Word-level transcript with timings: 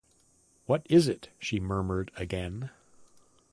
“What 0.65 0.81
is 0.89 1.07
it?” 1.07 1.29
she 1.37 1.59
murmured 1.59 2.09
again. 2.17 2.71